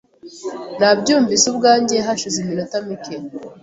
[0.79, 3.15] Nabyumvise ubwanjye hashize iminota mike.